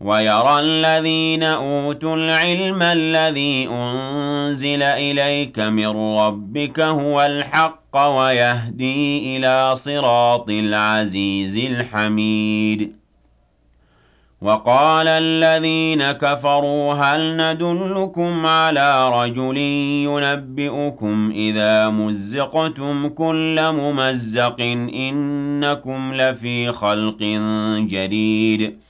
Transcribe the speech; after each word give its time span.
ويرى 0.00 0.60
الذين 0.60 1.42
أوتوا 1.42 2.16
العلم 2.16 2.82
الذي 2.82 3.68
أنزل 3.68 4.82
إليك 4.82 5.58
من 5.58 6.16
ربك 6.16 6.80
هو 6.80 7.22
الحق 7.22 7.96
ويهدي 7.96 9.36
إلى 9.36 9.76
صراط 9.76 10.50
العزيز 10.50 11.56
الحميد. 11.56 12.92
وقال 14.42 15.08
الذين 15.08 16.12
كفروا 16.12 16.94
هل 16.94 17.36
ندلكم 17.36 18.46
على 18.46 19.08
رجل 19.22 19.56
ينبئكم 20.06 21.32
إذا 21.34 21.88
مزقتم 21.88 23.08
كل 23.08 23.72
ممزق 23.72 24.60
إنكم 24.94 26.14
لفي 26.14 26.72
خلق 26.72 27.22
جديد. 27.78 28.89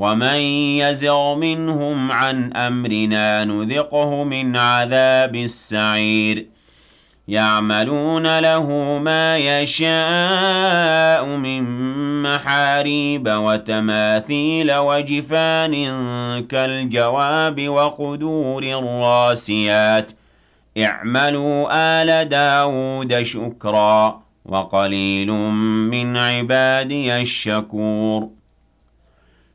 ومن 0.00 0.40
يزغ 0.80 1.34
منهم 1.34 2.12
عن 2.12 2.52
أمرنا 2.52 3.44
نذقه 3.44 4.24
من 4.24 4.56
عذاب 4.56 5.36
السعير 5.36 6.46
يعملون 7.28 8.38
له 8.38 8.98
ما 8.98 9.38
يشاء 9.38 11.24
من 11.26 11.62
محاريب 12.22 13.28
وتماثيل 13.28 14.72
وجفان 14.72 15.74
كالجواب 16.46 17.68
وقدور 17.68 18.62
الراسيات 18.62 20.12
اعملوا 20.78 21.68
آل 21.72 22.28
داود 22.28 23.22
شكرا 23.22 24.22
وقليل 24.44 25.30
من 25.90 26.16
عبادي 26.16 27.20
الشكور 27.20 28.39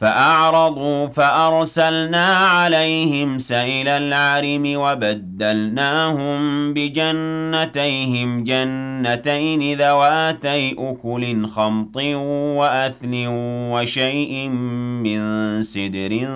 فأعرضوا 0.00 1.06
فأرسلنا 1.06 2.26
عليهم 2.36 3.38
سيل 3.38 3.88
العرم 3.88 4.62
وبدلناهم 4.76 6.38
بجنتيهم 6.74 8.44
جنتين 8.44 9.78
ذواتي 9.78 10.76
أكل 10.78 11.46
خمط 11.46 11.96
وأثل 11.96 13.24
وشيء 13.72 14.48
من 14.48 15.62
سدر 15.62 16.28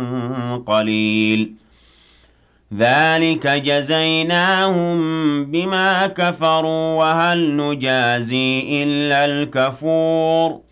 قليل. 0.67 1.55
ذلك 2.79 3.47
جزيناهم 3.47 4.97
بما 5.45 6.07
كفروا 6.07 6.95
وهل 6.95 7.57
نجازي 7.57 8.83
إلا 8.83 9.25
الكفور. 9.25 10.72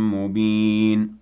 مُّبِينٍ. 0.21 1.21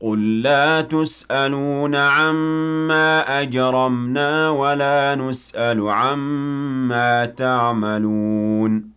قُل 0.00 0.42
لَّا 0.42 0.80
تُسْأَلُونَ 0.80 1.94
عَمَّا 1.94 3.40
أَجْرَمْنَا 3.40 4.48
وَلَا 4.48 5.14
نُسْأَلُ 5.14 5.88
عَمَّا 5.88 7.26
تَعْمَلُونَ. 7.26 8.92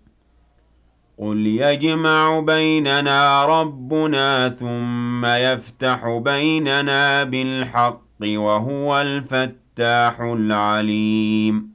قُلْ 1.18 1.38
يَجْمَعُ 1.38 2.40
بَيْنَنَا 2.40 3.46
رَبُّنَا 3.46 4.50
ثُمَّ 4.50 5.26
يَفْتَحُ 5.26 6.08
بَيْنَنَا 6.08 7.24
بِالْحَقِّ 7.24 8.02
وَهُوَ 8.24 9.02
الْفَتَّاحُ 9.02 10.22
العليم. 10.22 11.75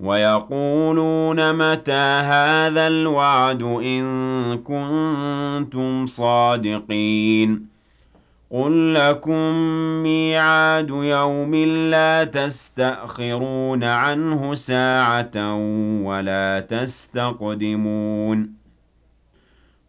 وَيَقُولُونَ 0.00 1.54
مَتَىٰ 1.54 2.22
هَٰذَا 2.24 2.88
الْوَعْدُ 2.88 3.62
إِن 3.62 4.04
كُنتُمْ 4.58 6.06
صَادِقِينَ 6.06 7.66
قُل 8.50 8.94
لَّكُم 8.94 9.52
مِّيعَادُ 10.02 10.90
يَوْمٍ 10.90 11.54
لَّا 11.90 12.24
تَسْتَأْخِرُونَ 12.24 13.84
عَنْهُ 13.84 14.54
سَاعَةً 14.54 15.54
وَلَا 16.04 16.60
تَسْتَقْدِمُونَ 16.60 18.59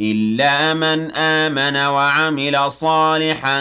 إِلَّا 0.00 0.74
مَنْ 0.74 1.10
آمَنَ 1.10 1.76
وَعَمِلَ 1.76 2.72
صَالِحًا 2.72 3.60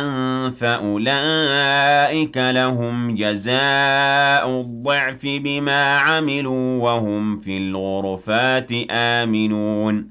فَأُولَٰئِكَ 0.59 2.37
لَهُمْ 2.37 3.15
جَزَاءُ 3.15 4.49
الضِّعْفِ 4.61 5.19
بِمَا 5.23 5.97
عَمِلُوا 5.97 6.83
وَهُمْ 6.83 7.39
فِي 7.39 7.57
الْغُرُفَاتِ 7.57 8.71
آمِنُونَ. 8.91 10.09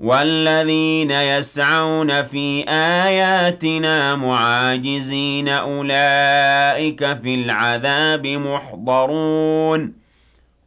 وَالَّذِينَ 0.00 1.10
يَسْعَوْنَ 1.10 2.22
فِي 2.22 2.64
آيَاتِنَا 2.68 4.16
مُعَاجِزِينَ 4.16 5.48
أُولَٰئِكَ 5.48 7.18
فِي 7.22 7.34
الْعَذَابِ 7.34 8.26
مُحْضَرُونَ. 8.26 10.01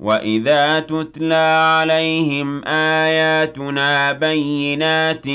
وَإِذَا 0.00 0.80
تُتْلَىٰ 0.80 1.78
عَلَيْهِمْ 1.80 2.64
آيَاتُنَا 2.66 4.12
بَيِّنَاتٍ 4.12 5.26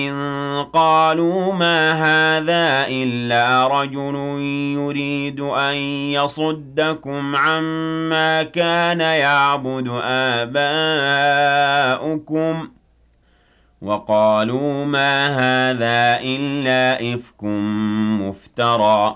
قَالُوا 0.74 1.54
مَا 1.54 1.92
هَٰذَا 1.94 2.88
إِلَّا 2.90 3.68
رَجُلٌ 3.68 4.16
يُرِيدُ 4.78 5.40
أَن 5.42 5.76
يَصُدَّكُمْ 6.18 7.36
عَمَّا 7.36 8.44
كَانَ 8.44 9.02
يَعْبُدُ 9.02 9.88
آبَاؤُكُمْ 12.04 12.64
ۖ 12.66 12.70
وَقَالُوا 13.82 14.86
مَا 14.86 15.28
هَٰذَا 15.28 16.20
إِلَّا 16.24 17.14
إِفْكٌ 17.14 17.44
مُّفْتَرًى 18.24 19.16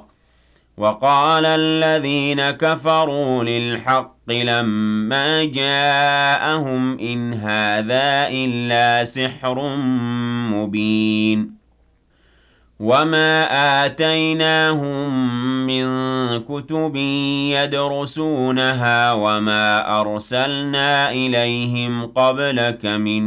وَقَالَ 0.78 1.46
الَّذِينَ 1.46 2.52
كَفَرُوا 2.52 3.44
لِلْحَقِّ 3.44 4.19
لَمَّا 4.32 5.44
جَاءَهُمْ 5.44 7.00
إِنْ 7.00 7.34
هَٰذَا 7.34 8.30
إِلَّا 8.30 9.04
سِحْرٌ 9.04 9.78
مُّبِينٌ. 10.54 11.60
وَمَا 12.80 13.48
آتَيْنَاهُم 13.86 15.10
مِّن 15.68 15.86
كُتُبٍ 16.40 16.96
يَدْرُسُونَهَا 17.56 19.14
وَمَا 19.14 20.02
أَرْسَلْنَا 20.02 21.12
إِلَيْهِمْ 21.12 22.06
قَبْلَكَ 22.06 22.86
مِن 22.86 23.24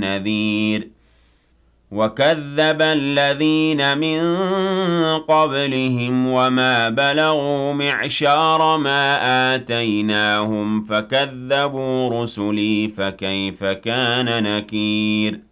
نَّذِيرٍ 0.00 1.01
وَكَذَّبَ 1.92 2.82
الَّذِينَ 2.82 3.98
مِن 3.98 4.20
قَبْلِهِمْ 5.18 6.26
وَمَا 6.26 6.88
بَلَغُوا 6.88 7.72
مِعْشَارَ 7.72 8.78
مَا 8.78 9.54
آتَيْنَاهُمْ 9.54 10.84
فَكَذَّبُوا 10.84 12.22
رُسُلِي 12.22 12.88
فَكَيْفَ 12.88 13.64
كَانَ 13.64 14.42
نَكِيرِ 14.42 15.51